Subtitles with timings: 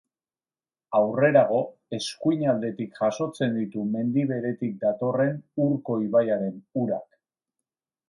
[0.99, 1.59] Aurrerago,
[1.97, 7.11] eskuinaldetik jasotzen ditu mendi beretik datorren Urko ibaiaren urak.